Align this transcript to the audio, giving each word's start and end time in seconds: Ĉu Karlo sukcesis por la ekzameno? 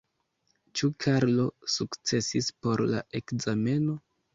Ĉu 0.81 0.89
Karlo 1.05 1.47
sukcesis 1.75 2.51
por 2.61 2.87
la 2.97 3.07
ekzameno? 3.23 4.05